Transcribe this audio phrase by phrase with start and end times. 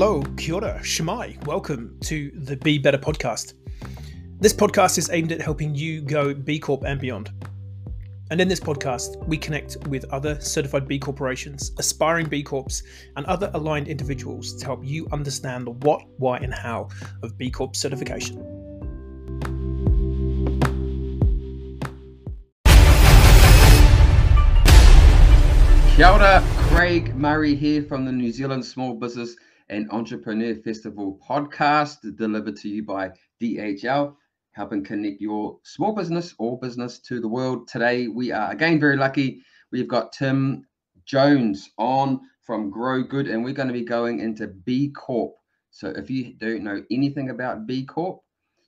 [0.00, 1.44] hello, kia ora, shemai.
[1.44, 3.54] Welcome to the Be Better podcast.
[4.38, 7.32] This podcast is aimed at helping you go B Corp and beyond.
[8.30, 12.80] And in this podcast, we connect with other certified B corporations, aspiring B Corps,
[13.16, 16.90] and other aligned individuals to help you understand the what, why, and how
[17.24, 18.36] of B Corp certification.
[25.96, 29.34] Kia ora, Craig Murray here from the New Zealand Small Business
[29.70, 34.14] and Entrepreneur Festival podcast, delivered to you by DHL,
[34.52, 37.68] helping connect your small business or business to the world.
[37.68, 39.42] Today, we are again very lucky.
[39.70, 40.64] We've got Tim
[41.04, 45.34] Jones on from Grow Good, and we're going to be going into B Corp.
[45.70, 48.20] So, if you don't know anything about B Corp,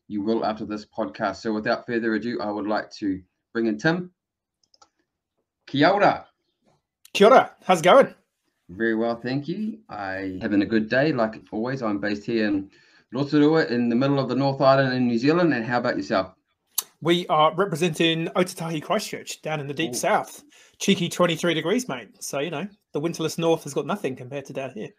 [0.06, 1.36] you will after this podcast.
[1.36, 3.20] So, without further ado, I would like to
[3.52, 4.12] bring in Tim.
[5.66, 6.26] Kia ora.
[7.14, 8.14] Kia ora, how's it going?
[8.70, 9.80] Very well, thank you.
[9.88, 11.82] I having a good day, like always.
[11.82, 12.70] I'm based here in
[13.12, 15.52] Rotorua, in the middle of the North Island in New Zealand.
[15.52, 16.34] And how about yourself?
[17.02, 19.94] We are representing Ōtautahi Christchurch down in the deep Ooh.
[19.94, 20.44] south.
[20.78, 22.22] Cheeky 23 degrees, mate.
[22.22, 24.90] So, you know, the winterless north has got nothing compared to down here.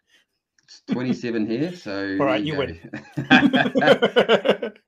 [0.66, 2.18] It's 27 here, so.
[2.20, 2.80] All right, you, you win.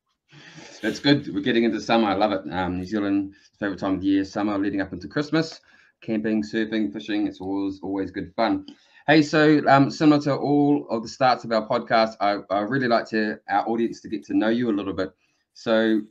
[0.86, 1.34] It's good.
[1.34, 2.10] We're getting into summer.
[2.10, 2.42] I love it.
[2.52, 5.62] Um, New Zealand, favorite time of the year, summer leading up into Christmas
[6.04, 7.26] camping, surfing, fishing.
[7.28, 8.68] It's always always good fun.
[9.08, 12.88] Hey, so um, similar to all of the starts of our podcast, I, I really
[12.88, 15.12] like to our audience to get to know you a little bit.
[15.54, 16.02] So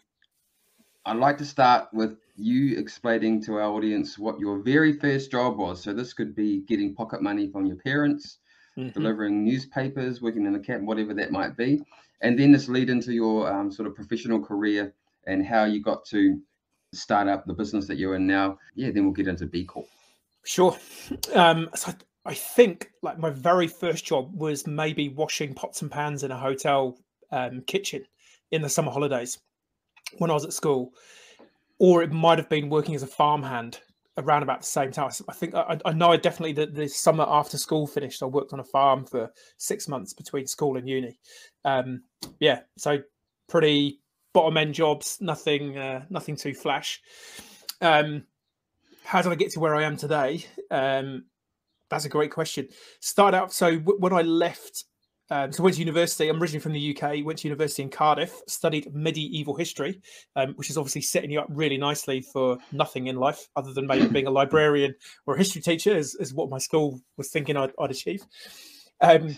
[1.06, 5.56] I'd like to start with you explaining to our audience what your very first job
[5.56, 5.82] was.
[5.82, 8.38] So this could be getting pocket money from your parents,
[8.76, 8.90] mm-hmm.
[8.90, 11.80] delivering newspapers, working in the camp, whatever that might be,
[12.20, 14.94] and then this lead into your um, sort of professional career
[15.26, 16.40] and how you got to
[16.92, 19.86] start up the business that you're in now, yeah, then we'll get into B Corp.
[20.44, 20.76] Sure.
[21.34, 21.92] Um, so
[22.24, 26.36] I think like my very first job was maybe washing pots and pans in a
[26.36, 26.98] hotel
[27.30, 28.04] um, kitchen
[28.50, 29.38] in the summer holidays
[30.18, 30.92] when I was at school,
[31.78, 33.80] or it might have been working as a farmhand
[34.18, 35.10] around about the same time.
[35.26, 38.52] I think I, I know I definitely the, the summer after school finished, I worked
[38.52, 41.18] on a farm for six months between school and uni.
[41.64, 42.02] Um,
[42.40, 42.98] yeah, so
[43.48, 44.01] pretty
[44.32, 47.00] bottom end jobs, nothing, uh, nothing too flash.
[47.80, 48.24] Um,
[49.04, 50.44] how did I get to where I am today?
[50.70, 51.24] Um,
[51.90, 52.68] that's a great question.
[53.00, 53.52] Start out.
[53.52, 54.84] So w- when I left,
[55.30, 56.28] um, so went to university.
[56.28, 57.24] I'm originally from the UK.
[57.24, 58.40] Went to university in Cardiff.
[58.48, 60.00] Studied medieval history,
[60.36, 63.86] um, which is obviously setting you up really nicely for nothing in life other than
[63.86, 64.94] maybe being a librarian
[65.26, 68.22] or a history teacher, is, is what my school was thinking I'd, I'd achieve.
[69.00, 69.36] Um,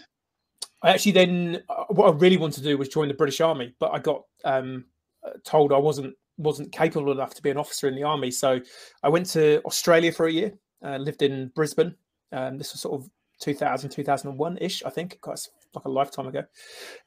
[0.84, 3.75] I actually then uh, what I really wanted to do was join the British Army,
[3.81, 4.84] but I got um,
[5.27, 8.31] uh, told I wasn't wasn't capable enough to be an officer in the army.
[8.31, 8.61] So
[9.03, 10.53] I went to Australia for a year,
[10.84, 11.94] uh, lived in Brisbane.
[12.33, 13.09] Um, this was sort of
[13.41, 15.39] 2000, 2001 ish, I think, quite
[15.75, 16.43] like a lifetime ago.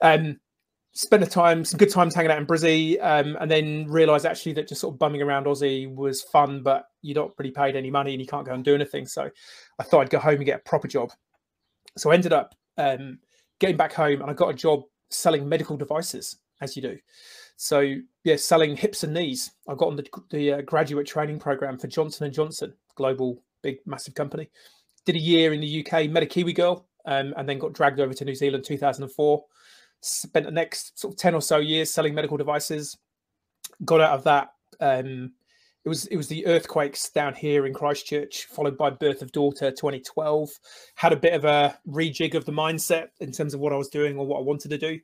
[0.02, 0.40] Um,
[0.94, 4.54] spent the time, some good times hanging out in Brizzy, um, and then realised actually
[4.54, 7.92] that just sort of bumming around Aussie was fun, but you're not really paid any
[7.92, 9.06] money and you can't go and do anything.
[9.06, 9.30] So
[9.78, 11.12] I thought I'd go home and get a proper job.
[11.98, 13.20] So I ended up um,
[13.60, 16.98] getting back home and I got a job selling medical devices, as you do.
[17.56, 19.52] So yeah, selling hips and knees.
[19.68, 23.78] I got on the, the uh, graduate training program for Johnson and Johnson, global big
[23.86, 24.50] massive company.
[25.06, 28.00] Did a year in the UK, met a Kiwi girl, um, and then got dragged
[28.00, 29.44] over to New Zealand 2004.
[30.02, 32.98] Spent the next sort of 10 or so years selling medical devices.
[33.84, 34.50] Got out of that.
[34.80, 35.32] Um,
[35.88, 39.72] it was it was the earthquakes down here in Christchurch, followed by birth of daughter
[39.72, 40.50] 2012.
[40.96, 43.88] Had a bit of a rejig of the mindset in terms of what I was
[43.88, 45.00] doing or what I wanted to do.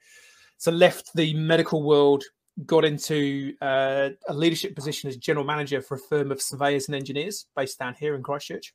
[0.57, 2.25] So left the medical world,
[2.66, 6.95] got into uh, a leadership position as general manager for a firm of surveyors and
[6.95, 8.73] engineers based down here in Christchurch.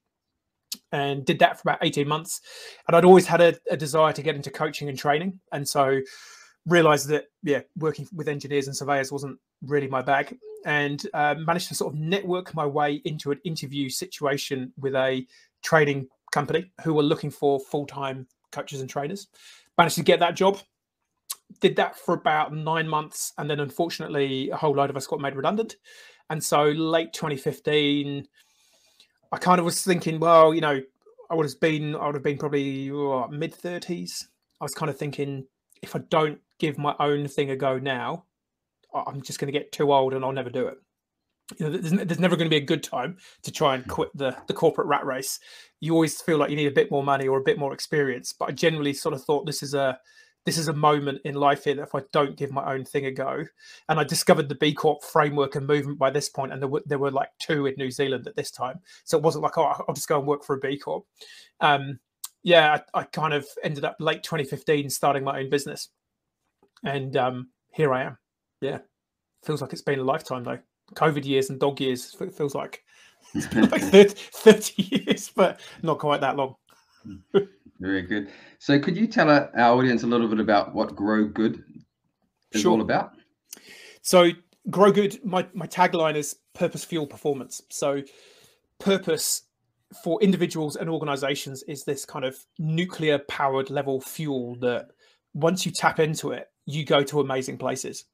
[0.93, 2.41] And did that for about 18 months.
[2.87, 5.41] And I'd always had a, a desire to get into coaching and training.
[5.53, 6.01] And so
[6.69, 11.69] realized that, yeah, working with engineers and surveyors wasn't really my bag and uh, managed
[11.69, 15.27] to sort of network my way into an interview situation with a
[15.63, 19.29] training company who were looking for full-time coaches and trainers.
[19.77, 20.59] Managed to get that job
[21.61, 25.19] did that for about nine months and then unfortunately a whole load of us got
[25.19, 25.77] made redundant.
[26.31, 28.29] And so late 2015
[29.33, 30.81] i kind of was thinking well you know
[31.31, 32.91] i would have been i would have been probably
[33.31, 34.27] mid 30s
[34.61, 35.45] i was kind of thinking
[35.83, 38.25] if i don't give my own thing a go now
[38.95, 40.79] I'm just going to get too old and I'll never do it.
[41.59, 44.11] You know, there's, there's never going to be a good time to try and quit
[44.15, 45.41] the the corporate rat race.
[45.81, 48.35] You always feel like you need a bit more money or a bit more experience.
[48.39, 49.99] But I generally sort of thought this is a
[50.45, 53.07] this is a moment in life here that if I don't give my own thing
[53.07, 53.45] a go,
[53.89, 56.83] and I discovered the B Corp framework and movement by this point, and there were
[56.85, 59.73] there were like two in New Zealand at this time, so it wasn't like oh
[59.89, 61.05] I'll just go and work for a B Corp.
[61.61, 61.99] Um,
[62.43, 65.89] yeah, I, I, kind of ended up late 2015 starting my own business,
[66.85, 68.19] and um, here I am.
[68.61, 68.79] Yeah,
[69.45, 70.59] feels like it's been a lifetime though.
[70.95, 72.83] COVID years and dog years it feels like
[73.35, 76.57] like 30, 30 years, but not quite that long.
[77.81, 78.29] Very good.
[78.59, 81.63] So, could you tell our audience a little bit about what Grow Good
[82.53, 82.73] is sure.
[82.73, 83.13] all about?
[84.03, 84.31] So,
[84.71, 87.61] Grow Good, my, my tagline is purpose fuel performance.
[87.71, 88.03] So,
[88.81, 89.43] purpose
[90.03, 94.89] for individuals and organizations is this kind of nuclear powered level fuel that
[95.35, 98.05] once you tap into it, you go to amazing places.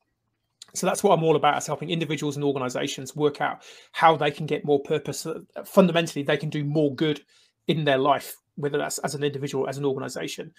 [0.75, 4.31] So that's what I'm all about is helping individuals and organizations work out how they
[4.31, 5.27] can get more purpose.
[5.27, 7.21] Uh, fundamentally, they can do more good
[7.67, 10.53] in their life, whether that's as an individual, as an organization.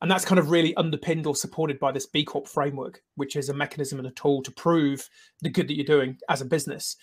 [0.00, 3.48] And that's kind of really underpinned or supported by this B Corp framework, which is
[3.48, 5.08] a mechanism and a tool to prove
[5.40, 6.96] the good that you're doing as a business.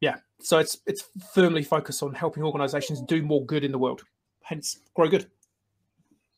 [0.00, 0.16] Yeah.
[0.40, 1.04] So it's it's
[1.34, 4.02] firmly focused on helping organizations do more good in the world.
[4.42, 5.26] Hence grow good.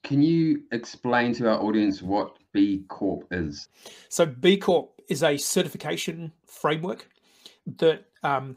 [0.05, 3.69] Can you explain to our audience what B Corp is?
[4.09, 7.09] So B Corp is a certification framework
[7.79, 8.57] that um,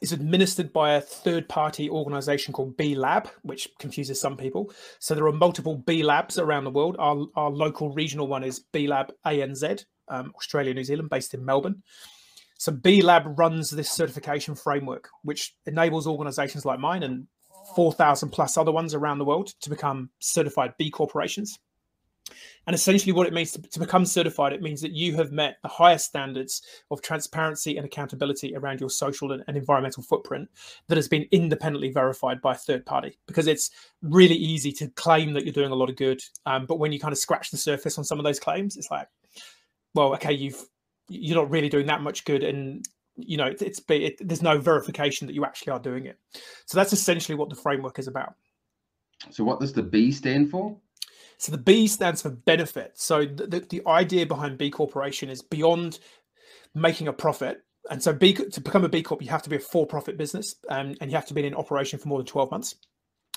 [0.00, 4.72] is administered by a third party organization called B Lab, which confuses some people.
[4.98, 6.96] So there are multiple B Labs around the world.
[6.98, 11.44] Our, our local regional one is B Lab ANZ, um, Australia, New Zealand, based in
[11.44, 11.82] Melbourne.
[12.58, 17.26] So B Lab runs this certification framework, which enables organizations like mine and
[17.74, 21.58] 4,000 plus other ones around the world to become certified B corporations.
[22.66, 25.58] And essentially, what it means to, to, become certified, it means that you have met
[25.62, 30.48] the highest standards of transparency and accountability around your social and, and, environmental footprint
[30.88, 33.18] that has been independently verified by a third party.
[33.26, 33.70] Because it's
[34.00, 36.98] really easy to claim that you're doing a lot of good, um, but when you
[36.98, 39.08] kind of scratch the surface on some of those claims, it's like,
[39.94, 40.64] well, okay, you've
[41.08, 45.26] you're not really doing that much good, and you know, it's it, there's no verification
[45.26, 46.18] that you actually are doing it.
[46.66, 48.34] So that's essentially what the framework is about.
[49.30, 50.76] So, what does the B stand for?
[51.38, 52.92] So the B stands for benefit.
[52.94, 55.98] So the, the, the idea behind B Corporation is beyond
[56.74, 57.62] making a profit.
[57.90, 60.54] And so B, to become a B Corp, you have to be a for-profit business
[60.70, 62.76] um, and you have to be in operation for more than 12 months.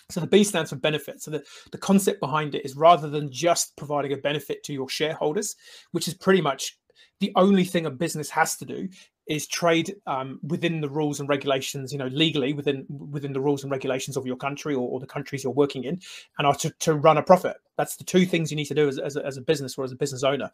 [0.10, 1.22] So the B stands for benefit.
[1.22, 4.88] So the, the concept behind it is rather than just providing a benefit to your
[4.88, 5.56] shareholders,
[5.92, 6.78] which is pretty much
[7.20, 8.88] the only thing a business has to do
[9.28, 13.64] is trade um, within the rules and regulations, you know, legally within within the rules
[13.64, 16.00] and regulations of your country or, or the countries you're working in,
[16.38, 17.58] and are to, to run a profit.
[17.78, 19.84] That's the two things you need to do as, as, a, as a business or
[19.84, 20.52] as a business owner.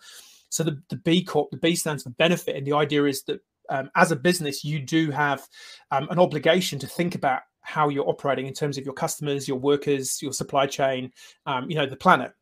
[0.49, 3.41] So the, the B Corp, the B stands for benefit, and the idea is that
[3.69, 5.47] um, as a business, you do have
[5.91, 9.57] um, an obligation to think about how you're operating in terms of your customers, your
[9.57, 11.11] workers, your supply chain,
[11.45, 12.33] um, you know, the planet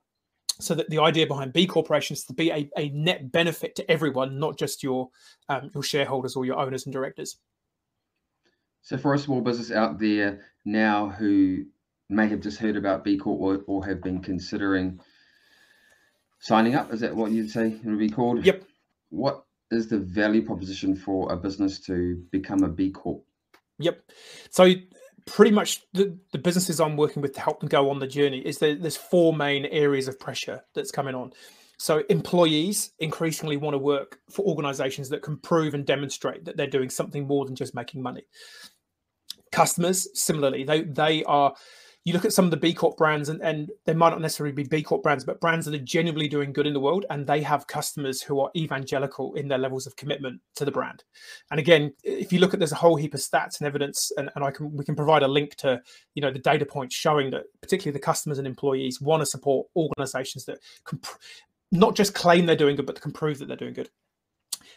[0.61, 3.91] so that the idea behind B corporations is to be a, a net benefit to
[3.91, 5.09] everyone, not just your
[5.49, 7.37] um, your shareholders or your owners and directors.
[8.81, 11.65] So, for a small business out there now who
[12.09, 14.99] may have just heard about B Corp or, or have been considering
[16.39, 18.45] signing up, is that what you'd say it would be called?
[18.45, 18.63] Yep.
[19.09, 23.23] What is the value proposition for a business to become a B Corp?
[23.79, 24.01] Yep.
[24.49, 24.73] So
[25.25, 28.39] pretty much the, the businesses I'm working with to help them go on the journey
[28.39, 31.31] is that there's four main areas of pressure that's coming on.
[31.77, 36.67] So employees increasingly want to work for organizations that can prove and demonstrate that they're
[36.67, 38.23] doing something more than just making money.
[39.51, 41.53] Customers, similarly, they they are
[42.03, 44.53] you look at some of the B Corp brands, and, and they might not necessarily
[44.53, 47.27] be B Corp brands, but brands that are genuinely doing good in the world, and
[47.27, 51.03] they have customers who are evangelical in their levels of commitment to the brand.
[51.51, 54.31] And again, if you look at there's a whole heap of stats and evidence, and,
[54.35, 55.81] and I can we can provide a link to
[56.15, 59.67] you know the data points showing that particularly the customers and employees want to support
[59.75, 61.17] organizations that can pr-
[61.71, 63.89] not just claim they're doing good, but can prove that they're doing good.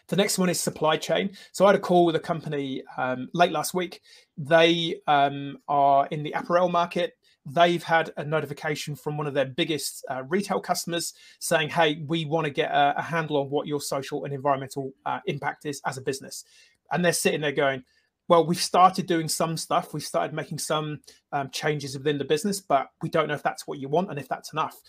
[0.08, 1.30] The next one is supply chain.
[1.52, 4.00] So I had a call with a company um, late last week.
[4.36, 7.16] They um, are in the apparel market.
[7.46, 12.24] They've had a notification from one of their biggest uh, retail customers saying, "Hey, we
[12.24, 15.82] want to get a, a, handle on what your social and environmental uh, impact is
[15.84, 16.44] as a business."
[16.90, 17.84] And they're sitting there going,
[18.28, 19.92] well, we've started doing some stuff.
[19.92, 21.00] We've started making some
[21.32, 24.18] um, changes within the business, but we don't know if that's what you want and
[24.18, 24.80] if that's enough.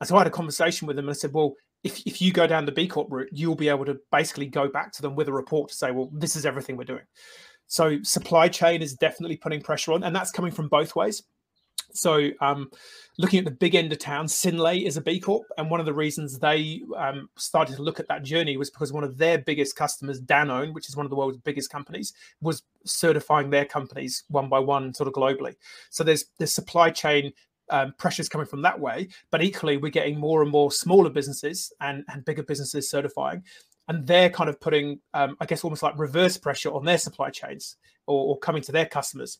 [0.00, 2.32] And so I had a conversation with them and I said, well, if, if you
[2.32, 5.14] go down the B Corp route, you'll be able to basically go back to them
[5.14, 7.04] with a report to say, well, this is everything we're doing.
[7.66, 11.22] So supply chain is definitely putting pressure on, and that's coming from both ways.
[11.92, 12.70] So, um,
[13.18, 15.86] looking at the big end of town, Synlait is a B Corp, and one of
[15.86, 19.38] the reasons they um, started to look at that journey was because one of their
[19.38, 24.24] biggest customers, Danone, which is one of the world's biggest companies, was certifying their companies
[24.28, 25.54] one by one, sort of globally.
[25.90, 27.32] So there's there's supply chain
[27.70, 29.08] um, pressures coming from that way.
[29.30, 33.42] But equally, we're getting more and more smaller businesses and, and bigger businesses certifying.
[33.88, 37.30] And they're kind of putting, um, I guess, almost like reverse pressure on their supply
[37.30, 39.38] chains or, or coming to their customers.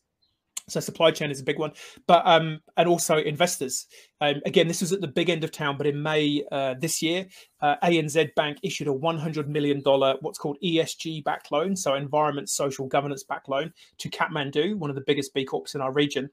[0.69, 1.73] So supply chain is a big one,
[2.07, 3.87] but um, and also investors.
[4.23, 7.03] Um, again, this was at the big end of town, but in May uh, this
[7.03, 7.27] year,
[7.61, 12.49] uh, ANZ Bank issued a 100 million dollar what's called ESG back loan, so environment,
[12.49, 16.31] social governance back loan to Kathmandu, one of the biggest B Corps in our region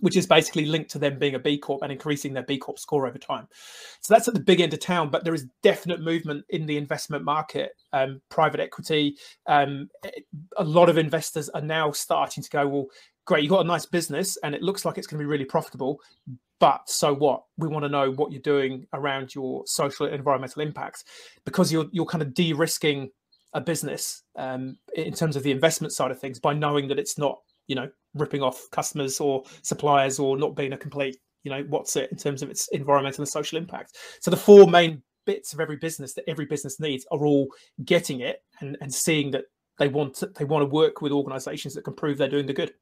[0.00, 2.78] which is basically linked to them being a B Corp and increasing their B Corp
[2.78, 3.48] score over time.
[4.00, 6.76] So that's at the big end of town, but there is definite movement in the
[6.76, 7.72] investment market.
[7.92, 9.88] Um, private equity, um,
[10.56, 12.86] a lot of investors are now starting to go, well,
[13.24, 15.44] great, you've got a nice business and it looks like it's going to be really
[15.44, 16.00] profitable.
[16.58, 17.42] But so what?
[17.58, 21.04] We want to know what you're doing around your social and environmental impacts
[21.44, 23.10] because you're you're kind of de-risking
[23.52, 27.18] a business um, in terms of the investment side of things by knowing that it's
[27.18, 31.64] not you know ripping off customers or suppliers or not being a complete you know
[31.68, 33.96] what's it in terms of its environmental and social impact.
[34.20, 37.48] So the four main bits of every business that every business needs are all
[37.84, 39.44] getting it and, and seeing that
[39.78, 42.52] they want to, they want to work with organizations that can prove they're doing the
[42.52, 42.72] good.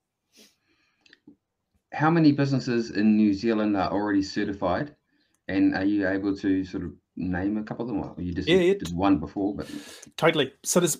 [1.93, 4.95] How many businesses in new zealand are already certified?
[5.49, 7.99] And are you able to sort of name a couple of them?
[8.03, 9.71] Or you just yeah, did one before but
[10.17, 10.53] totally.
[10.65, 10.99] So there's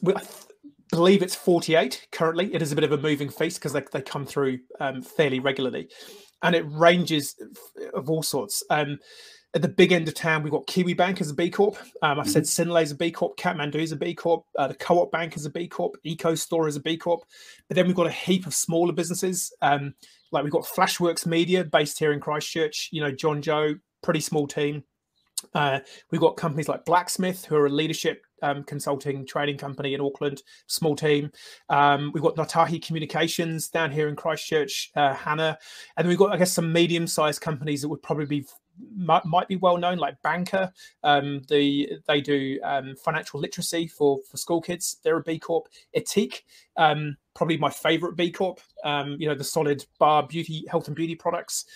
[0.91, 2.55] believe it's 48 currently.
[2.55, 5.41] It is a bit of a moving feast because they, they come through um, fairly
[5.41, 5.89] regularly.
[6.43, 7.37] And it ranges
[7.95, 8.63] of all sorts.
[8.71, 8.99] Um,
[9.55, 11.77] at the big end of town, we've got Kiwi Bank as a B Corp.
[12.03, 12.29] Um, I've mm-hmm.
[12.29, 15.13] said Synlait is a B Corp, Kathmandu is a B Corp, uh, the Co op
[15.13, 17.23] Bank is a B Corp, Eco Store is a B Corp.
[17.69, 19.53] But then we've got a heap of smaller businesses.
[19.63, 19.95] Um,
[20.33, 24.49] like we've got Flashworks Media based here in Christchurch, you know, John Joe, pretty small
[24.49, 24.83] team.
[25.55, 30.01] Uh, we've got companies like Blacksmith, who are a leadership um, consulting training company in
[30.01, 31.31] Auckland, small team.
[31.69, 35.59] Um, we've got Natahi Communications down here in Christchurch, uh, Hannah,
[35.97, 38.47] and we've got, I guess, some medium-sized companies that would probably be
[38.97, 40.71] might, might be well known, like Banqer.
[41.03, 44.99] Um, the they do um, financial literacy for for school kids.
[45.03, 45.69] They're a B Corp.
[45.97, 46.43] Ethique,
[46.77, 48.61] um, probably my favorite B Corp.
[48.85, 51.67] Um, you know, the solid bar beauty, health and beauty products.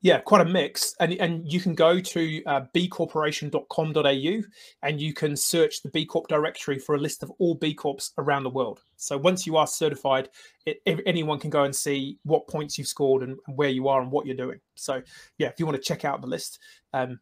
[0.00, 0.94] Yeah, quite a mix.
[1.00, 4.42] And, and you can go to uh, bcorporation.com.au
[4.82, 8.12] and you can search the B Corp directory for a list of all B Corps
[8.16, 8.80] around the world.
[8.96, 10.28] So once you are certified,
[10.66, 14.00] it, anyone can go and see what points you've scored and, and, where you are
[14.00, 14.60] and what you're doing.
[14.76, 15.02] So
[15.36, 16.60] yeah, if you want to check out the list,
[16.92, 17.18] um,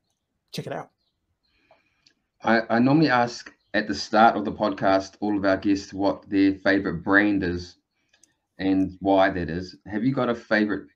[0.52, 0.90] check it out.
[2.45, 6.28] I, I normally ask at the start of the podcast all of our guests what
[6.28, 7.78] their favorite brand is
[8.59, 9.76] and why that is.
[9.87, 10.88] Have you got a favorite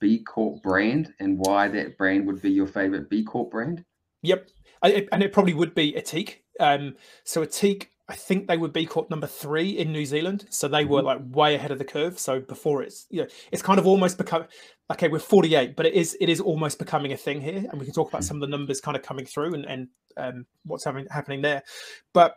[0.00, 3.84] B Corp brand and why that brand would be your favorite B Corp brand?
[4.22, 4.48] Yep.
[4.82, 6.42] I, and it probably would be Ethique.
[6.60, 10.46] Um, so Ethique, I think they would B Corp number three in New Zealand.
[10.50, 11.06] So they were mm-hmm.
[11.06, 12.18] like way ahead of the curve.
[12.18, 14.44] So before it's, you know, it's kind of almost become,
[14.92, 17.64] okay, we're 48, but it is, it is almost becoming a thing here.
[17.68, 18.26] And we can talk about mm.
[18.26, 21.62] some of the numbers kind of coming through and, and um, what's having, happening there.
[22.12, 22.36] But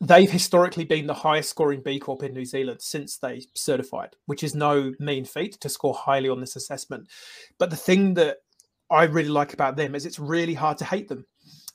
[0.00, 4.42] they've historically been the highest scoring B Corp in New Zealand since they certified, which
[4.42, 7.08] is no mean feat to score highly on this assessment.
[7.58, 8.38] But the thing that
[8.90, 11.24] I really like about them is it's really hard to hate them.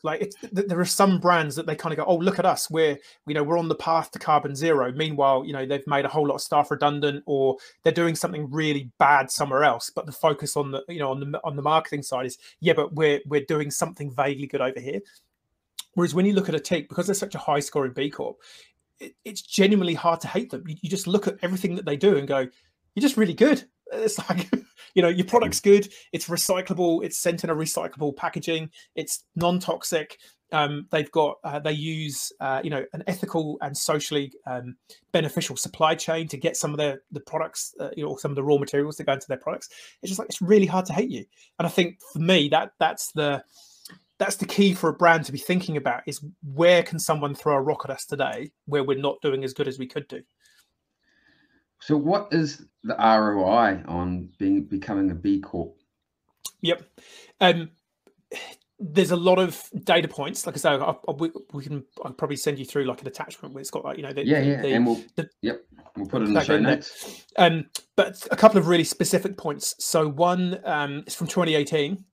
[0.03, 2.98] Like there are some brands that they kind of go, oh look at us, we're
[3.25, 4.91] you know we're on the path to carbon zero.
[4.91, 8.51] Meanwhile, you know they've made a whole lot of staff redundant, or they're doing something
[8.51, 9.89] really bad somewhere else.
[9.89, 12.74] But the focus on the you know on the on the marketing side is yeah,
[12.74, 15.00] but we're we're doing something vaguely good over here.
[15.95, 18.37] Whereas when you look at Ethique, because they're such a high scoring B Corp,
[18.99, 20.63] it, it's genuinely hard to hate them.
[20.67, 23.63] You, you, just look at everything that they do and go, you're just really good.
[23.93, 24.49] It's like,
[24.95, 25.87] you know, your product's good.
[26.11, 27.05] It's recyclable.
[27.05, 28.71] It's sent in a recyclable packaging.
[28.95, 30.17] It's non toxic.
[30.51, 34.75] Um, they've got, uh, they use, uh, you know, an ethical and socially um,
[35.11, 38.35] beneficial supply chain to get some of their the products, uh, you know, some of
[38.35, 39.69] the raw materials that go into their products.
[40.01, 41.23] It's just like it's really hard to hate you.
[41.59, 43.43] And I think for me, that that's the
[44.17, 47.55] that's the key for a brand to be thinking about is where can someone throw
[47.55, 50.22] a rock at us today where we're not doing as good as we could do
[51.79, 55.75] so what is the roi on being becoming a b corp
[56.62, 56.84] yep
[57.41, 57.69] um
[58.79, 60.45] there's a lot of data points.
[60.45, 63.07] Like I say, I, I, we, we, can I'll probably send you through like an
[63.07, 65.62] attachment where it's got like you know the, yeah yeah, the, and we'll the, yep
[65.95, 67.25] we'll put it in the show notes.
[67.38, 69.75] Um, but a couple of really specific points.
[69.79, 72.03] So one um, is from 2018,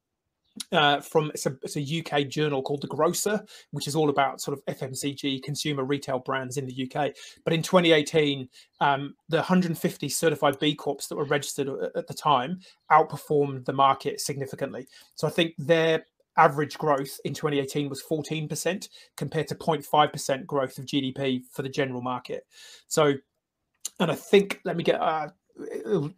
[0.70, 4.40] uh, from it's a, it's a, UK journal called The Grocer, which is all about
[4.40, 7.12] sort of FMCG consumer retail brands in the UK.
[7.44, 8.48] But in 2018,
[8.80, 14.20] um, the 150 certified B Corps that were registered at the time outperformed the market
[14.20, 14.86] significantly.
[15.14, 16.04] So I think their
[16.36, 22.02] average growth in 2018 was 14% compared to 0.5% growth of GDP for the general
[22.02, 22.46] market.
[22.88, 23.14] So,
[24.00, 25.28] and I think, let me get, uh,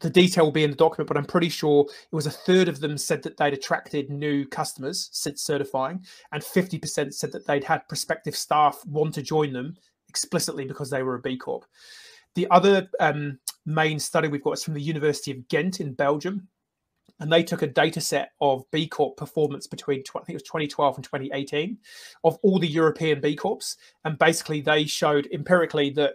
[0.00, 2.68] the detail will be in the document, but I'm pretty sure it was a third
[2.68, 7.64] of them said that they'd attracted new customers since certifying, and 50% said that they'd
[7.64, 9.76] had prospective staff want to join them
[10.08, 11.64] explicitly because they were a B Corp.
[12.34, 16.48] The other um, main study we've got is from the University of Ghent in Belgium.
[17.20, 20.42] And they took a data set of B Corp performance between, I think it was
[20.42, 21.78] 2012 and 2018,
[22.24, 23.76] of all the European B Corps.
[24.04, 26.14] And basically, they showed empirically that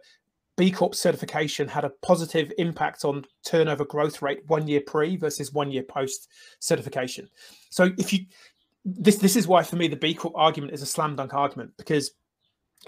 [0.59, 5.53] B Corp certification had a positive impact on turnover growth rate one year pre versus
[5.53, 6.27] one year post
[6.59, 7.29] certification.
[7.69, 8.25] So if you
[8.83, 11.71] this this is why for me the B Corp argument is a slam dunk argument
[11.77, 12.11] because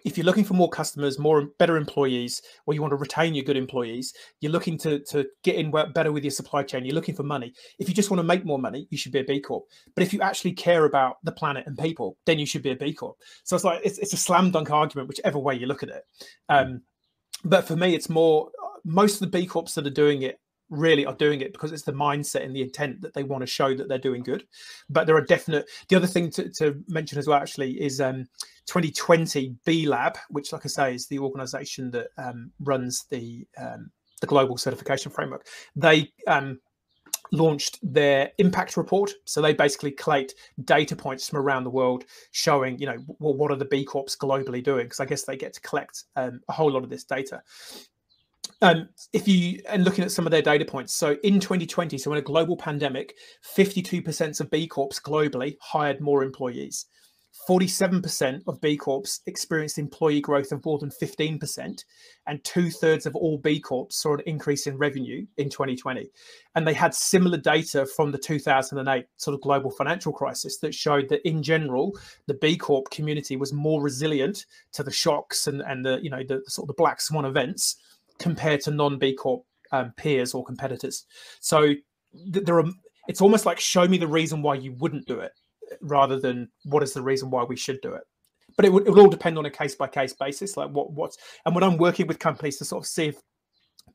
[0.03, 3.45] if you're looking for more customers, more better employees, or you want to retain your
[3.45, 6.83] good employees, you're looking to to get in better with your supply chain.
[6.83, 7.53] You're looking for money.
[7.79, 9.63] If you just want to make more money, you should be a B Corp.
[9.95, 12.75] But if you actually care about the planet and people, then you should be a
[12.75, 13.15] B Corp.
[13.45, 16.03] So it's like it's, it's a slam dunk argument, whichever way you look at it.
[16.49, 16.81] Um,
[17.43, 18.51] but for me, it's more
[18.83, 20.39] most of the B Corps that are doing it
[20.71, 23.47] really are doing it because it's the mindset and the intent that they want to
[23.47, 24.45] show that they're doing good.
[24.89, 25.69] But there are definite.
[25.89, 28.25] The other thing to, to mention as well, actually, is um,
[28.67, 33.91] 2020 B Lab, which, like I say, is the organisation that um, runs the um,
[34.21, 35.47] the global certification framework.
[35.75, 36.59] They um,
[37.31, 39.11] launched their impact report.
[39.25, 40.33] So they basically collate
[40.65, 44.15] data points from around the world showing, you know, well, what are the B Corps
[44.17, 44.85] globally doing?
[44.85, 47.41] Because I guess they get to collect um, a whole lot of this data.
[48.63, 52.11] Um, if you and looking at some of their data points, so in 2020, so
[52.11, 53.15] in a global pandemic,
[53.55, 56.85] 52% of B Corps globally hired more employees.
[57.47, 61.83] 47% of B Corps experienced employee growth of more than 15%,
[62.27, 66.09] and two thirds of all B Corps saw an increase in revenue in 2020.
[66.55, 71.09] And they had similar data from the 2008 sort of global financial crisis that showed
[71.09, 71.97] that in general,
[72.27, 76.23] the B Corp community was more resilient to the shocks and, and the, you know,
[76.27, 77.77] the, the sort of the black swan events
[78.19, 81.05] compared to non B Corp um, peers or competitors.
[81.39, 81.61] So
[82.33, 82.65] th- there are,
[83.07, 85.31] it's almost like show me the reason why you wouldn't do it
[85.81, 88.03] rather than what is the reason why we should do it.
[88.57, 90.91] But it would, it would all depend on a case by case basis, like what
[90.91, 93.21] what's and when I'm working with companies to sort of see if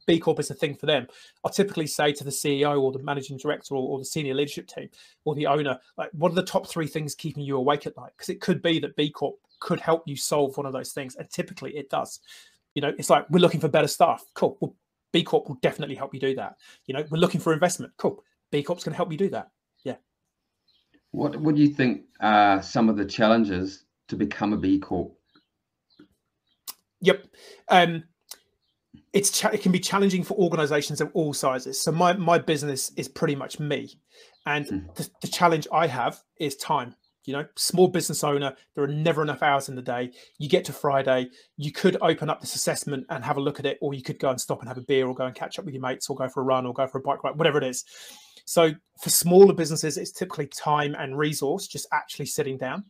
[0.06, 1.06] B Corp is a thing for them,
[1.44, 4.68] I'll typically say to the CEO or the managing director or, or, the senior leadership
[4.68, 4.88] team
[5.24, 8.12] or the owner, like, what are the top three things keeping you awake at night?
[8.16, 11.16] Because it could be that B Corp could help you solve one of those things.
[11.16, 12.20] And typically it does.
[12.74, 14.24] You know, it's like we're looking for better staff.
[14.34, 14.56] Cool.
[14.60, 14.74] Well,
[15.12, 16.56] B Corp will definitely help you do that.
[16.86, 17.92] You know, we're looking for investment.
[17.96, 18.22] Cool.
[18.52, 19.50] B Corp's going to help you do that.
[21.16, 25.14] What would you think are some of the challenges to become a B Corp?
[27.00, 27.26] Yep.
[27.68, 28.04] Um,
[29.14, 31.82] it's it can be challenging for organizations of all sizes.
[31.82, 33.98] So my my business is pretty much me,
[34.44, 34.94] and mm.
[34.94, 36.94] the, the challenge I have is time.
[37.24, 40.12] You know, small business owner, there are never enough hours in the day.
[40.38, 43.64] You get to Friday, you could open up this assessment and have a look at
[43.64, 45.58] it, or you could go and stop and have a beer, or go and catch
[45.58, 47.38] up with your mates, or go for a run, or go for a bike ride,
[47.38, 47.84] whatever it is.
[48.46, 52.84] So for smaller businesses, it's typically time and resource, just actually sitting down.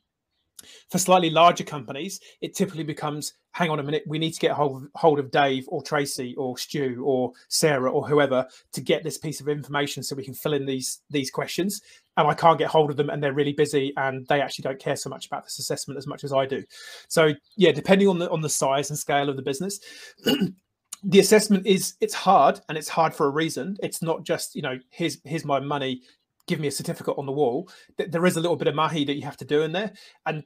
[0.90, 4.52] For slightly larger companies, it typically becomes hang on a minute, we need to get
[4.52, 9.40] hold, of Dave or Tracy or Stu or Sarah or whoever to get this piece
[9.40, 11.80] of information so we can fill in these these questions.
[12.18, 14.78] And I can't get hold of them and they're really busy and they actually don't
[14.78, 16.62] care so much about this assessment as much as I do.
[17.08, 19.80] So yeah, depending on the on the size and scale of the business,
[21.02, 23.76] the assessment is it's hard and it's hard for a reason.
[23.82, 26.02] It's not just you know here's here's my money
[26.46, 27.68] give me a certificate on the wall.
[27.96, 29.92] There is a little bit of mahi that you have to do in there.
[30.26, 30.44] And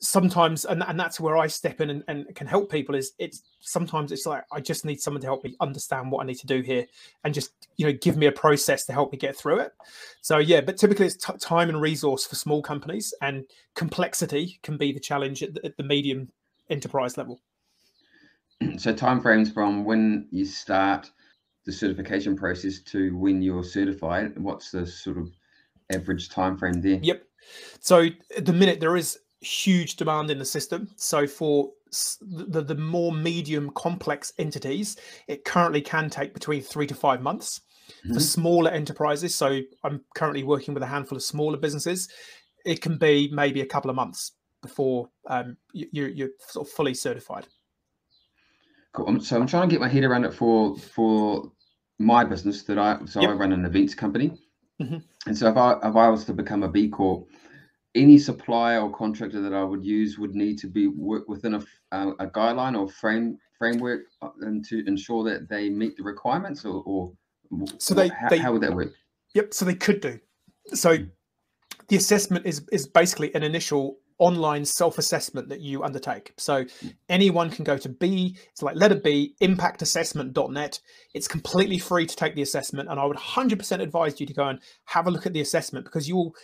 [0.00, 3.42] sometimes and, and that's where i step in and, and can help people is it's
[3.58, 6.46] sometimes it's like i just need someone to help me understand what i need to
[6.46, 6.86] do here
[7.24, 9.72] and just you know give me a process to help me get through it.
[10.20, 14.76] So yeah but typically it's t- time and resource for small companies and complexity can
[14.76, 16.30] be the challenge at the, at the medium
[16.70, 17.40] enterprise level
[18.78, 21.10] so timeframes from when you start
[21.64, 25.28] the certification process to when you're certified what's the sort of
[25.92, 26.98] average time frame there?
[27.02, 27.22] Yep.
[27.80, 30.88] So at the minute there is huge demand in the system.
[30.96, 31.70] So for
[32.20, 37.60] the, the more medium complex entities it currently can take between three to five months.
[37.88, 38.12] Mm-hmm.
[38.12, 42.06] for smaller enterprises so i'm currently working with a handful of smaller businesses
[42.66, 46.92] it can be maybe a couple of months before um, you, you're sort of fully
[46.92, 47.46] certified
[48.94, 49.20] Cool.
[49.20, 51.52] So I'm trying to get my head around it for for
[51.98, 53.30] my business that I so yep.
[53.30, 54.38] I run an events company,
[54.80, 54.98] mm-hmm.
[55.26, 57.28] and so if I if I was to become a B Corp,
[57.94, 61.64] any supplier or contractor that I would use would need to be work within a,
[61.92, 66.64] a, a guideline or frame framework uh, and to ensure that they meet the requirements
[66.64, 67.12] or, or
[67.78, 68.92] so they, how, they how would that work?
[69.34, 69.52] Yep.
[69.52, 70.20] So they could do.
[70.74, 70.98] So
[71.88, 76.32] the assessment is is basically an initial online self-assessment that you undertake.
[76.36, 76.64] So
[77.08, 80.80] anyone can go to B, it's like letter B, impactassessment.net.
[81.14, 82.88] It's completely free to take the assessment.
[82.88, 85.84] And I would 100% advise you to go and have a look at the assessment
[85.84, 86.34] because you will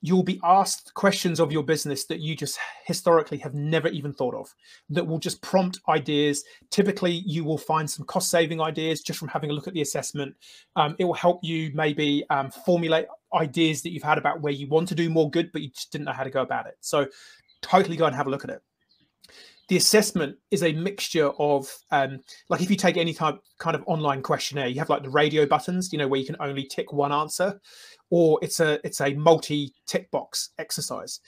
[0.00, 4.34] you'll be asked questions of your business that you just historically have never even thought
[4.34, 4.54] of
[4.88, 9.28] that will just prompt ideas typically you will find some cost saving ideas just from
[9.28, 10.34] having a look at the assessment
[10.76, 14.68] um, it will help you maybe um, formulate ideas that you've had about where you
[14.68, 16.76] want to do more good but you just didn't know how to go about it
[16.80, 17.06] so
[17.62, 18.62] totally go and have a look at it
[19.68, 23.84] the assessment is a mixture of um, like if you take any type kind of
[23.86, 26.92] online questionnaire you have like the radio buttons you know where you can only tick
[26.92, 27.60] one answer
[28.10, 31.20] or it's a it's a multi tick box exercise.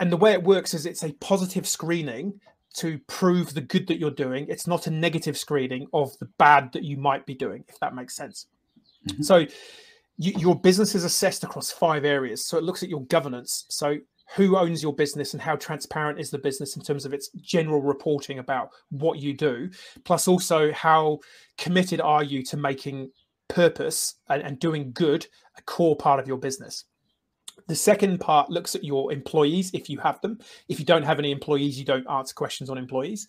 [0.00, 2.40] And the way it works is it's a positive screening
[2.76, 4.46] to prove the good that you're doing.
[4.48, 7.94] It's not a negative screening of the bad that you might be doing, if that
[7.94, 8.46] makes sense.
[9.08, 9.22] Mm-hmm.
[9.22, 9.46] So
[10.18, 12.44] you, your business is assessed across five areas.
[12.44, 13.64] So it looks at your governance.
[13.68, 13.96] So
[14.36, 17.80] who owns your business and how transparent is the business in terms of its general
[17.80, 19.70] reporting about what you do
[20.04, 21.18] plus also how
[21.56, 23.10] committed are you to making
[23.48, 25.26] purpose and, and doing good
[25.56, 26.84] a core part of your business.
[27.66, 30.38] The second part looks at your employees if you have them.
[30.68, 33.28] If you don't have any employees, you don't answer questions on employees.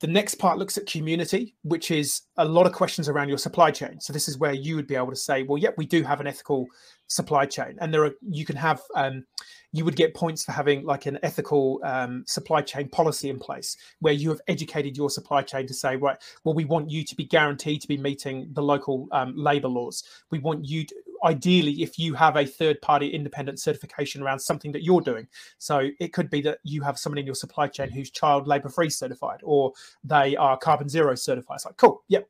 [0.00, 3.70] The next part looks at community, which is a lot of questions around your supply
[3.70, 4.00] chain.
[4.00, 6.20] So this is where you would be able to say, well, yep, we do have
[6.20, 6.66] an ethical
[7.08, 9.24] supply chain, and there are you can have um,
[9.72, 13.76] you would get points for having like an ethical um, supply chain policy in place
[14.00, 17.14] where you have educated your supply chain to say right well we want you to
[17.16, 21.82] be guaranteed to be meeting the local um, labor laws we want you to, ideally
[21.82, 25.26] if you have a third party independent certification around something that you're doing
[25.58, 28.68] so it could be that you have someone in your supply chain who's child labor
[28.68, 29.72] free certified or
[30.04, 32.28] they are carbon zero certified it's like cool yep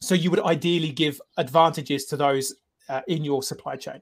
[0.00, 2.54] so you would ideally give advantages to those
[2.88, 4.00] uh, in your supply chain.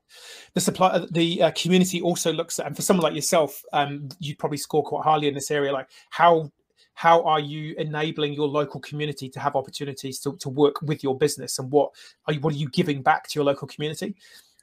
[0.54, 4.08] The supply, uh, the uh, community also looks at, and for someone like yourself, um,
[4.20, 5.72] you'd probably score quite highly in this area.
[5.72, 6.52] Like how
[6.96, 11.16] how are you enabling your local community to have opportunities to, to work with your
[11.16, 11.92] business, and what
[12.26, 14.16] are you, what are you giving back to your local community?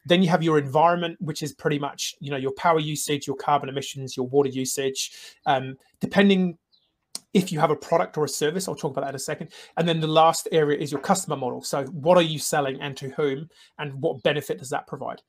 [0.05, 3.35] Then you have your environment, which is pretty much you know your power usage, your
[3.35, 5.11] carbon emissions, your water usage.
[5.45, 6.57] Um, depending
[7.33, 8.67] if you have a product or a service.
[8.67, 9.49] I'll talk about that in a second.
[9.77, 11.61] And then the last area is your customer model.
[11.61, 15.21] So, what are you selling and to whom, and what benefit does that provide?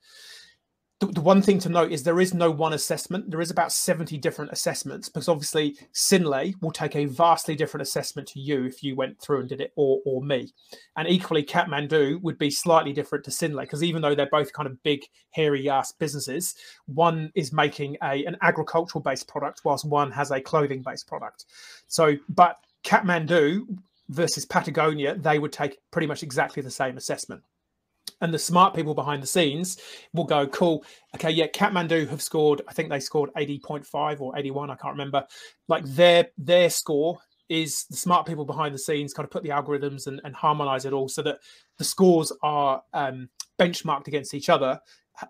[0.99, 3.29] The, the, one thing to note is there is no one assessment.
[3.29, 8.29] There is about 70 different assessments because obviously Synlait will take a vastly different assessment
[8.29, 10.53] to you if you went through and did it or, or me.
[10.95, 14.67] And equally, Kathmandu would be slightly different to Synlait because even though they're both kind
[14.67, 16.55] of big, hairy ass businesses,
[16.85, 21.45] one is making a an agricultural based product whilst one has a clothing based product.
[21.87, 23.67] So, but Kathmandu
[24.09, 27.43] versus Patagonia, they would take pretty much exactly the same assessment
[28.21, 29.77] and the smart people behind the scenes
[30.13, 34.69] will go, cool, okay, yeah, Kathmandu have scored, I think they scored 80.5 or 81,
[34.69, 35.25] I can't remember.
[35.67, 39.49] Like their their score is the smart people behind the scenes kind of put the
[39.49, 41.39] algorithms and, and harmonize it all so that
[41.77, 44.79] the scores are um, benchmarked against each other,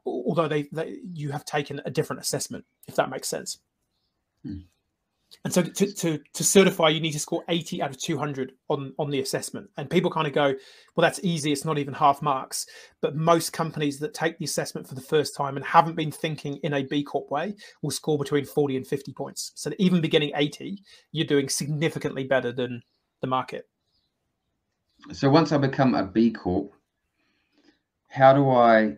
[0.06, 3.60] although they, they you have taken a different assessment, if that makes sense.
[4.44, 4.60] Hmm.
[5.46, 8.96] And so to, to, to certify, you need to score 80 out of 200 on,
[8.98, 9.70] on the assessment.
[9.78, 10.56] And people kind of go,
[10.96, 11.52] well, that's easy.
[11.52, 12.66] It's not even half marks.
[13.00, 16.58] But most companies that take the assessment for the first time and haven't been thinking
[16.64, 17.54] in a B Corp way
[17.84, 19.52] will score between 40 and 50 points.
[19.54, 20.82] So even beginning 80,
[21.12, 22.82] you're doing significantly better than
[23.22, 23.70] the market.
[25.12, 26.74] So once I become a B Corp,
[28.08, 28.96] how do I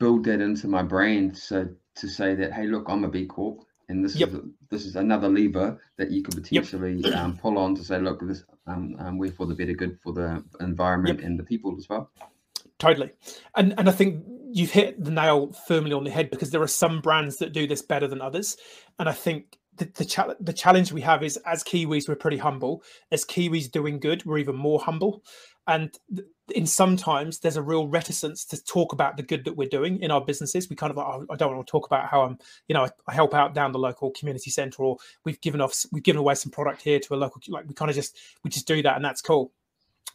[0.00, 3.62] build that into my brand so to say that, hey, look, I'm a B Corp
[3.90, 4.28] and this yep.
[4.30, 7.16] is this is another lever that you could potentially yep.
[7.16, 10.12] um, pull on to say, look, this um, um, we're for the better good for
[10.12, 11.26] the environment yep.
[11.26, 12.10] and the people as well.
[12.78, 13.10] Totally,
[13.56, 16.68] and and I think you've hit the nail firmly on the head because there are
[16.68, 18.56] some brands that do this better than others,
[18.98, 22.38] and I think the the, cha- the challenge we have is as Kiwis we're pretty
[22.38, 22.84] humble.
[23.10, 25.24] As Kiwis doing good, we're even more humble,
[25.70, 25.96] and
[26.52, 30.10] in sometimes there's a real reticence to talk about the good that we're doing in
[30.10, 30.68] our businesses.
[30.68, 33.14] We kind of oh, i don't want to talk about how i'm you know I,
[33.14, 36.50] help out down the local community center or we've given off we've given away some
[36.50, 39.04] product here to a local like we kind of just we just do that and
[39.04, 39.52] that's cool.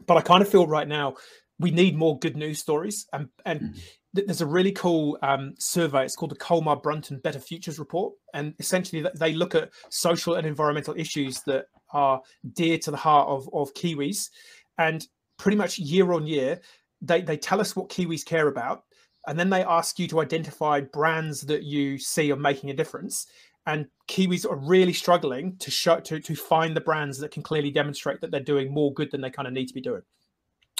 [0.05, 1.15] But i kind of feel right now
[1.57, 3.79] we need more good news stories and and mm-hmm.
[4.13, 8.13] there's a really cool um, survey it's called the colmar brunton better futures report.
[8.33, 13.29] And essentially they look at social and environmental issues that are dear to the heart
[13.29, 14.29] of, of kiwis.
[14.77, 16.61] And pretty much year on year,
[17.01, 18.83] they, they tell us what Kiwis care about.
[19.27, 23.25] And then they ask you to identify brands that you see are making a difference.
[23.65, 27.71] And Kiwis are really struggling to show to, to find the brands that can clearly
[27.71, 30.03] demonstrate that they're doing more good than they kind of need to be doing.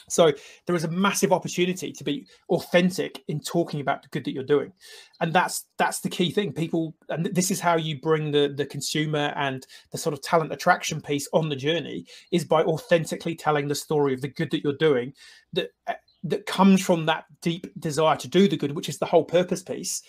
[0.08, 0.32] So
[0.66, 4.44] there is a massive opportunity to be authentic in talking about the good that you're
[4.44, 4.72] doing,
[5.20, 6.54] and that's that's the key thing.
[6.54, 10.52] People, and this is how you bring the the consumer and the sort of talent
[10.52, 14.64] attraction piece on the journey is by authentically telling the story of the good that
[14.64, 15.14] you're doing
[15.54, 19.06] that uh, that comes from that deep desire to do the good, which is the
[19.06, 20.02] whole purpose piece.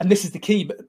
[0.00, 0.64] and this is the key.
[0.64, 0.80] But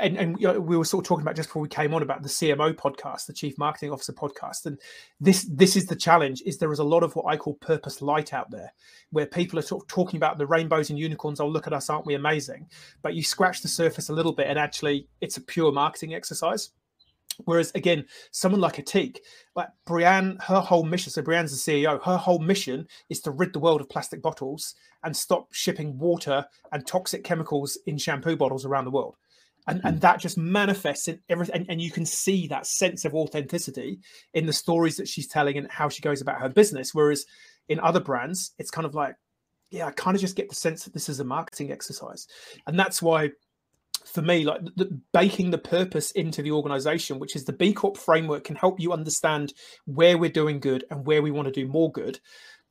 [0.00, 2.02] and, and you know, we were sort of talking about just before we came on
[2.02, 4.78] about the CMO podcast, the Chief Marketing Officer podcast, and
[5.20, 8.02] this this is the challenge: is there is a lot of what I call purpose
[8.02, 8.72] light out there,
[9.10, 11.40] where people are sort of talking about the rainbows and unicorns.
[11.40, 12.68] Oh, look at us, aren't we amazing?
[13.02, 16.70] But you scratch the surface a little bit, and actually, it's a pure marketing exercise.
[17.44, 19.20] Whereas again, someone like Ethique,
[19.56, 23.54] like Brianne, her whole mission, so Brianne's the CEO, her whole mission is to rid
[23.54, 28.66] the world of plastic bottles and stop shipping water and toxic chemicals in shampoo bottles
[28.66, 29.16] around the world
[29.66, 30.00] and, and hmm.
[30.00, 34.00] that just manifests in everything and, and, you can see that sense of authenticity
[34.34, 36.94] in the stories that she's telling and how she goes about her business.
[36.94, 37.24] Whereas
[37.68, 39.14] in other brands it's kind of like
[39.70, 42.26] yeah i kind of just get the sense that this is a marketing exercise.
[42.66, 43.30] And that's why
[44.04, 47.96] for me like the, baking the purpose into the organization which is the b corp
[47.96, 49.52] framework can help you understand
[49.84, 52.18] where we're doing good and where we want to do more good.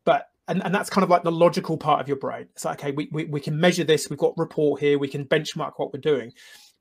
[0.06, 2.48] But and, and that's kind of like the logical part of your brain.
[2.52, 4.10] It's like okay we, we, we can measure this.
[4.10, 5.00] We've got report here.
[5.00, 6.34] We can benchmark what we're doing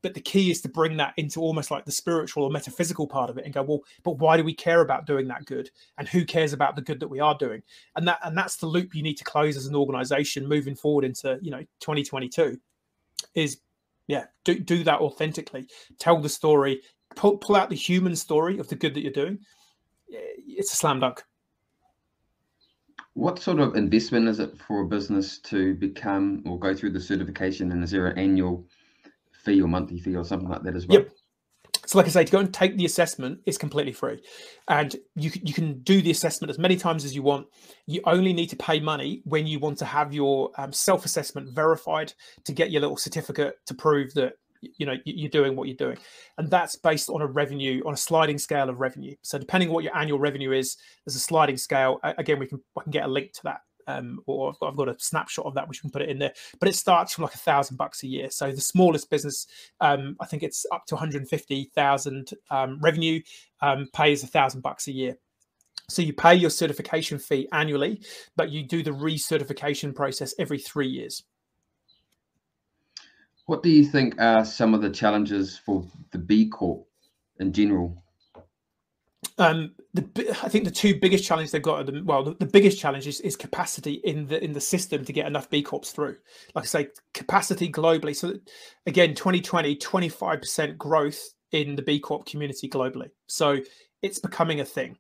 [0.03, 3.31] but the key is to bring that into almost like the spiritual or metaphysical part
[3.31, 5.71] of it and go, well, but why do we care about doing that good?
[5.99, 7.63] And who cares about the good that we are doing?
[7.97, 11.05] And that and that's the loop you need to close as an organization moving forward
[11.05, 12.59] into, you know, 2022
[13.35, 13.61] is
[14.07, 15.69] yeah, do do that authentically.
[15.99, 16.81] Tell the story,
[17.15, 19.39] pull, pull out the human story of the good that you're doing.
[20.13, 21.23] Eh, it's a slam dunk.
[23.15, 27.01] What sort of investment is it for a business to become or go through the
[27.01, 27.73] certification?
[27.73, 28.65] And is there an annual
[29.44, 30.98] fee or monthly fee or something like that as well.
[30.98, 31.11] Yep.
[31.87, 34.20] So, like I say, to go and take the assessment is completely free,
[34.68, 37.46] and you you can do the assessment as many times as you want.
[37.87, 41.55] You only need to pay money when you want to have your um, self assessment
[41.55, 42.12] verified
[42.44, 45.96] to get your little certificate to prove that you know you're doing what you're doing,
[46.37, 49.14] and that's based on a revenue on a sliding scale of revenue.
[49.22, 52.01] So, depending on what your annual revenue is, there's a sliding scale.
[52.03, 54.77] Again, we can I can get a link to that um, or I've got, I've
[54.77, 56.35] got, a snapshot of that which we can put it in there.
[56.61, 58.31] But it starts from like a thousand bucks a year.
[58.31, 59.46] So the smallest business,
[59.81, 63.20] um, I think it's up to 150,000 um, revenue,
[63.62, 65.16] um, pays a thousand bucks a year.
[65.88, 68.03] So you pay your certification fee annually,
[68.37, 71.24] but you do the recertification process every three years.
[73.46, 76.87] What do you think are some of the challenges for the B Corp
[77.40, 77.96] in general?
[79.38, 82.79] Um, the I think the two biggest challenges they've got, the, well, the, the, biggest
[82.79, 86.16] challenge is, is capacity in the in the system to get enough B Corps through.
[86.55, 88.16] Like I say, capacity globally.
[88.16, 88.35] So
[88.87, 91.20] again, 2020, 25% growth
[91.53, 93.11] in the B Corp community globally.
[93.29, 93.59] So
[94.03, 94.96] it's becoming a thing.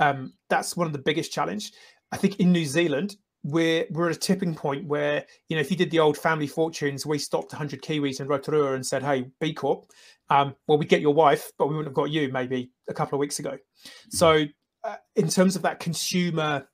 [0.00, 1.72] Um, that's one of the biggest challenge.
[2.12, 5.70] I think in New Zealand, we're we're at a tipping point where you know if
[5.70, 9.26] you did the old family fortunes, we stopped 100 Kiwis in Rotorua and said, "Hey,
[9.40, 9.86] B Corp,
[10.30, 13.16] um, well, we get your wife, but we wouldn't have got you maybe a couple
[13.16, 13.58] of weeks ago."
[14.10, 14.44] So,
[14.84, 16.68] uh, in terms of that consumer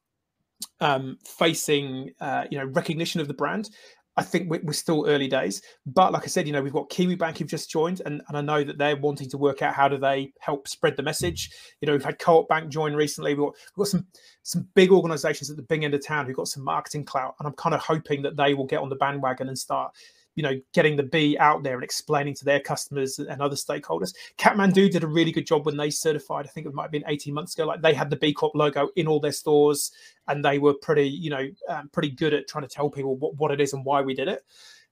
[0.80, 3.70] um, facing, uh, you know, recognition of the brand,
[4.14, 7.14] I think we're still early days, but like I said, you know, we've got Kiwi
[7.14, 9.88] Bank who've just joined, and, and I know that they're wanting to work out how
[9.88, 11.50] do they help spread the message.
[11.80, 13.32] You know, we've had Co-op Bank join recently.
[13.32, 14.06] We've got, we've got some
[14.42, 17.48] some big organisations at the big end of town who've got some marketing clout, and
[17.48, 19.92] I'm kind of hoping that they will get on the bandwagon and start
[20.34, 24.14] you know getting the B out there and explaining to their customers and other stakeholders.
[24.38, 26.46] Kathmandu did a really good job when they certified.
[26.46, 27.66] I think it might have been 18 months ago.
[27.66, 29.92] Like they had the B Corp logo in all their stores,
[30.28, 33.36] and they were pretty you know um, pretty good at trying to tell people what,
[33.36, 34.44] what it is and why we did it.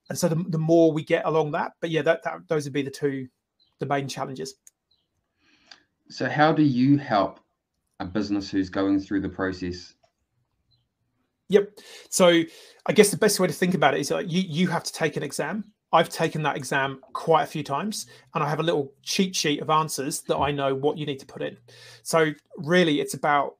[0.08, 2.72] And so the, the more we get along that, but yeah, that, that those would
[2.72, 3.28] be the two
[3.78, 4.54] the main challenges.
[6.08, 7.40] So how do you help
[8.00, 9.94] a business who's going through the process
[11.50, 11.78] Yep.
[12.08, 12.42] So
[12.86, 14.92] I guess the best way to think about it is like you you have to
[14.92, 15.64] take an exam.
[15.92, 19.60] I've taken that exam quite a few times, and I have a little cheat sheet
[19.60, 21.58] of answers that I know what you need to put in.
[22.04, 23.56] So really, it's about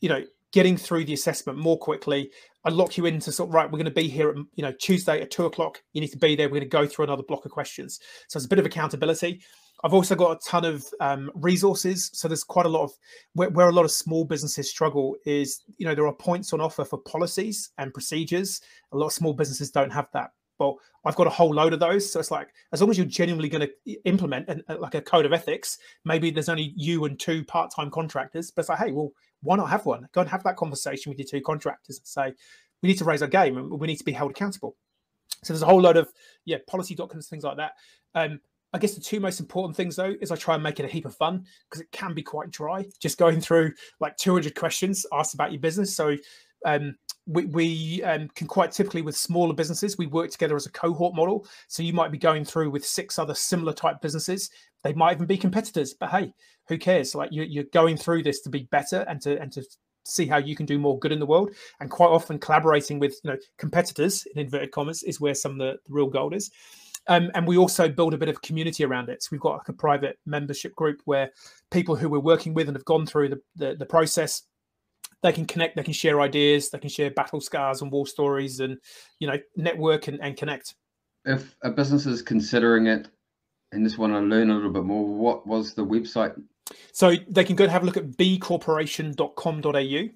[0.00, 0.22] you know
[0.52, 2.30] getting through the assessment more quickly.
[2.62, 3.64] I lock you into sort of right.
[3.64, 5.82] We're going to be here at you know Tuesday at two o'clock.
[5.94, 6.48] You need to be there.
[6.48, 7.98] We're going to go through another block of questions.
[8.28, 9.40] So it's a bit of accountability.
[9.82, 12.10] I've also got a ton of um, resources.
[12.12, 12.92] So there's quite a lot of
[13.34, 16.60] where, where, a lot of small businesses struggle is, you know, there are points on
[16.60, 18.60] offer for policies and procedures.
[18.92, 20.32] A lot of small businesses don't have that.
[20.58, 22.12] Well, I've got a whole load of those.
[22.12, 25.24] So it's like, as long as you're genuinely going to implement an, like a code
[25.24, 29.10] of ethics, maybe there's only you and two part-time contractors, but it's like, hey, well,
[29.42, 30.06] why not have one?
[30.12, 32.34] Go and have that conversation with your two contractors and say,
[32.82, 34.76] we need to raise our game and we need to be held accountable.
[35.42, 36.12] So there's a whole load of
[36.44, 37.72] yeah policy documents, things like that.
[38.14, 38.40] Um,
[38.72, 40.88] I guess the two most important things though is I try and make it a
[40.88, 45.04] heap of fun because it can be quite dry just going through like 200 questions
[45.12, 45.94] asked about your business.
[45.94, 46.16] So
[46.64, 46.94] um,
[47.26, 51.14] we, we um, can quite typically with smaller businesses we work together as a cohort
[51.14, 51.46] model.
[51.68, 54.50] So you might be going through with six other similar type businesses.
[54.82, 56.32] They might even be competitors, but hey,
[56.68, 57.14] who cares?
[57.14, 59.64] Like you're, you're going through this to be better and to and to
[60.04, 61.54] see how you can do more good in the world.
[61.80, 65.58] And quite often collaborating with you know competitors in inverted commas is where some of
[65.58, 66.50] the, the real gold is.
[67.08, 69.22] Um, and we also build a bit of community around it.
[69.22, 71.30] So we've got like a private membership group where
[71.70, 74.42] people who we're working with and have gone through the, the, the process
[75.22, 78.60] they can connect they can share ideas they can share battle scars and war stories
[78.60, 78.78] and
[79.18, 80.74] you know network and, and connect.
[81.24, 83.08] If a business is considering it
[83.72, 86.40] and just want to learn a little bit more what was the website?
[86.92, 90.08] So they can go and have a look at bcorporation.com.au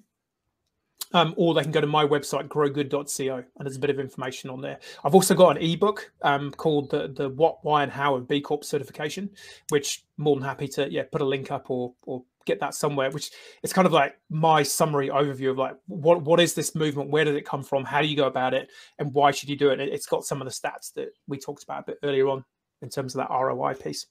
[1.15, 4.49] um, or they can go to my website growgood.co and there's a bit of information
[4.49, 4.79] on there.
[5.03, 8.41] I've also got an ebook um, called the the what why and how of b
[8.41, 9.29] corp certification
[9.69, 13.09] which more than happy to yeah put a link up or or get that somewhere
[13.09, 13.31] which
[13.63, 17.09] it's kind of like my summary overview of like what what is this movement?
[17.09, 17.85] Where did it come from?
[17.85, 18.69] How do you go about it?
[18.99, 19.79] And why should you do it?
[19.79, 22.43] It's got some of the stats that we talked about a bit earlier on
[22.81, 24.05] in terms of that roi piece.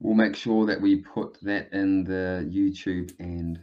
[0.00, 3.60] We'll make sure that we put that in the youtube and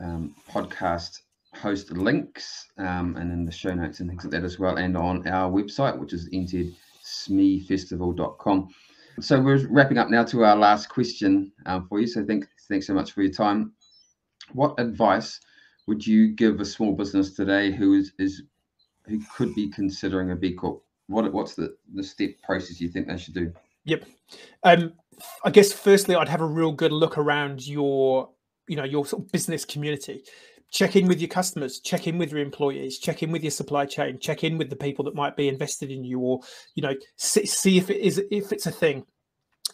[0.00, 1.20] um, podcast
[1.54, 4.96] host links um, and in the show notes and things like that as well and
[4.96, 8.68] on our website which is nzsmefestival.com
[9.20, 12.06] so we're wrapping up now to our last question um, for you.
[12.06, 13.72] So thank, thanks so much for your time.
[14.52, 15.40] What advice
[15.86, 18.42] would you give a small business today who is, is
[19.06, 20.82] who could be considering a B Corp?
[21.08, 23.52] What what's the the step process you think they should do?
[23.84, 24.04] Yep.
[24.64, 24.92] Um,
[25.44, 28.28] I guess firstly, I'd have a real good look around your
[28.68, 30.22] you know your sort of business community.
[30.70, 33.86] Check in with your customers check in with your employees check in with your supply
[33.86, 36.40] chain check in with the people that might be invested in you or
[36.74, 39.06] you know see, if it is if it's a thing.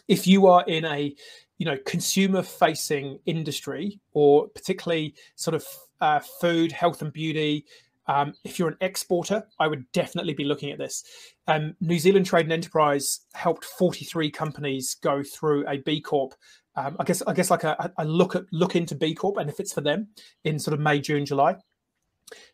[0.07, 1.15] If you are in a
[1.57, 5.65] you know consumer facing industry or particularly sort of
[5.99, 7.65] uh, food health and beauty
[8.07, 11.03] um, if you're an exporter, I would definitely be looking at this.
[11.47, 16.33] Um, New Zealand Trade and Enterprise helped 43 companies go through a B Corp
[16.75, 19.49] um, I guess I guess like a, a look at look into B Corp and
[19.49, 20.07] if it's for them
[20.43, 21.55] in sort of May, June, July.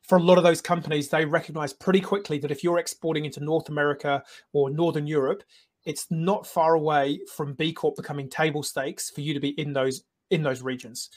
[0.03, 3.39] For a lot of those companies, they recognize pretty quickly that if you're exporting into
[3.39, 5.43] North America or Northern Europe,
[5.85, 9.71] it's not far away from B Corp becoming table stakes for you to be in
[9.71, 11.09] those in those regions.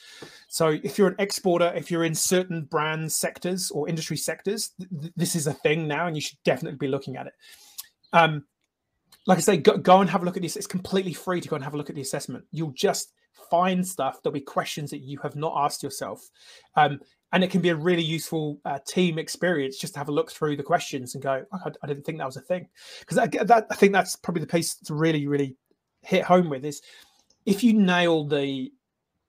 [0.47, 5.13] So if you're an exporter, if you're in certain brand sectors or industry sectors, th-
[5.15, 7.33] this is a thing now, and you should definitely be looking at it.
[8.11, 8.45] Um,
[9.25, 10.55] like I say, go, go and have a look at this.
[10.55, 12.45] It's completely free to go and have a look at the assessment.
[12.51, 13.13] You'll just
[13.49, 14.21] find stuff.
[14.21, 16.29] There'll be questions that you have not asked yourself.
[16.75, 16.99] Um,
[17.31, 20.31] and it can be a really useful uh, team experience just to have a look
[20.31, 22.67] through the questions and go, oh, I, I, didn't think that was a thing.
[22.99, 25.55] Because I, that, I think that's probably the piece to really, really
[26.01, 26.81] hit home with is
[27.45, 28.71] if you nail the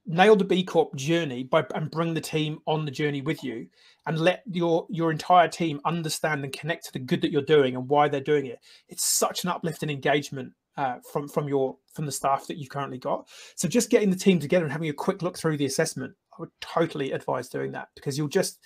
[0.06, 3.66] nail the B Corp journey by and bring the team on the journey with you
[4.06, 7.74] and let your your entire team understand and connect to the good that you're doing
[7.74, 8.58] and why they're doing it.
[8.88, 12.68] It's such an uplift in engagement uh, from from your from the staff that you've
[12.68, 13.28] currently got.
[13.56, 16.36] So just getting the team together and having a quick look through the assessment, I
[16.40, 18.58] would totally advise doing that because you'll just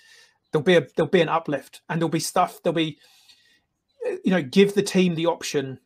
[0.53, 2.99] there'll be a there'll be an uplift and there'll be stuff there'll be
[4.25, 5.79] you know give the team the option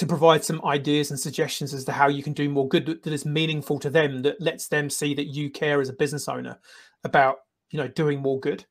[0.00, 3.12] to provide some ideas and suggestions as to how you can do more good that
[3.12, 6.58] is meaningful to them that lets them see that you care as a business owner
[7.04, 8.64] about you know doing more good.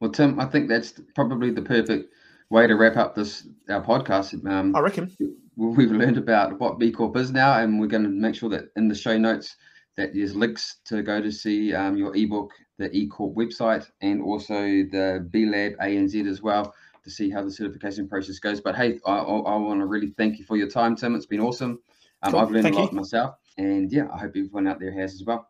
[0.00, 2.12] Well tim i think that's probably the perfect
[2.50, 4.44] way to wrap up this our podcast.
[4.44, 5.16] Um, i reckon.
[5.54, 8.70] we've learned about what b corp is now and we're going to make sure that
[8.74, 9.54] in the show notes
[9.96, 14.20] that there's links to go to see um, your ebook the B Corp website and
[14.20, 18.60] also the b lab anz as well to see how the certification process goes.
[18.60, 21.14] But hey, I, I, I want to really thank you for your time, Tim.
[21.14, 21.80] It's been awesome.
[22.22, 22.40] Um, cool.
[22.40, 22.96] I've learned thank a lot you.
[22.96, 25.48] myself, and yeah, I hope everyone out there has as well.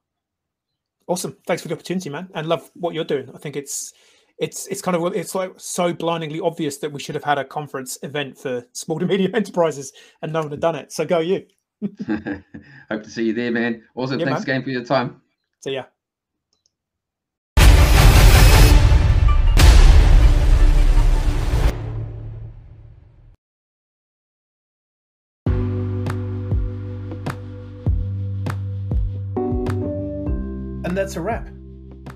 [1.07, 1.37] Awesome.
[1.47, 3.31] Thanks for the opportunity, man, and love what you're doing.
[3.35, 3.93] I think it's
[4.38, 7.45] it's it's kind of it's like so blindingly obvious that we should have had a
[7.45, 10.93] conference event for small to medium enterprises, and no one had done it.
[10.93, 11.47] So go you.
[12.91, 13.83] hope to see you there, man.
[13.95, 14.57] Also, yeah, thanks man.
[14.57, 15.21] again for your time.
[15.61, 15.85] See ya.
[30.92, 31.48] And that's a wrap.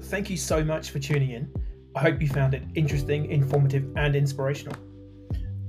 [0.02, 1.50] Thank you so much for tuning in.
[1.94, 4.76] I hope you found it interesting, informative, and inspirational.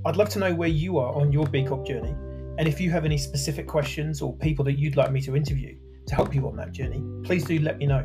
[0.04, 2.14] I'd love to know where you are on your B Corp journey,
[2.58, 5.74] and if you have any specific questions or people that you'd like me to interview
[6.06, 8.04] to help you on that journey, please do let me know.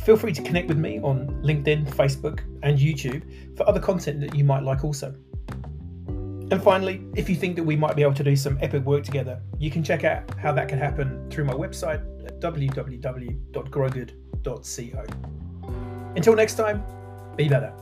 [0.00, 4.34] Feel free to connect with me on LinkedIn, Facebook, and YouTube for other content that
[4.34, 5.14] you might like also.
[5.38, 9.04] And finally, if you think that we might be able to do some epic work
[9.04, 12.04] together, you can check out how that can happen through my website
[12.34, 15.04] at www.growgood.co.
[16.16, 16.82] Until next time,
[17.36, 17.72] be better.